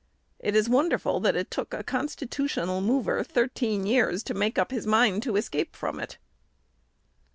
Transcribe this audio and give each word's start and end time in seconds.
It 0.39 0.55
is 0.55 0.67
wonderful 0.67 1.19
that 1.19 1.35
it 1.35 1.51
took 1.51 1.75
a 1.75 1.83
constitutional 1.83 2.81
mover 2.81 3.23
thirteen 3.23 3.85
years 3.85 4.23
to 4.23 4.33
make 4.33 4.57
up 4.57 4.71
his 4.71 4.87
mind 4.87 5.21
to 5.21 5.35
escape 5.35 5.75
from 5.75 5.99
it. 5.99 6.17